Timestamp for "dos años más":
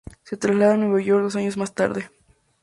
1.25-1.75